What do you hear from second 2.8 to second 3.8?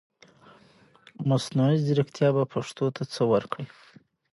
ته سه ورکړٸ